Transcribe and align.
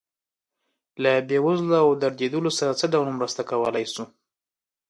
له 1.03 1.11
بې 1.27 1.37
وزلو 1.45 1.75
او 1.83 1.87
دردېدلو 2.01 2.51
سره 2.59 2.71
څه 2.79 2.85
ډول 2.93 3.09
مرسته 3.19 3.41
کولی 3.51 3.85
شو. 3.93 4.03